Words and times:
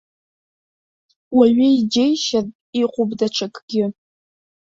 Уаҩы 1.37 1.67
иџьеишьартә 1.77 2.57
иҟоуп 2.81 3.11
даҽакгьы. 3.19 3.85